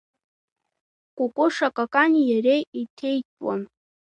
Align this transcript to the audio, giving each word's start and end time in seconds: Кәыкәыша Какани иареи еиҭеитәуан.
Кәыкәыша 1.15 1.67
Какани 1.75 2.21
иареи 2.29 2.63
еиҭеитәуан. 2.77 3.61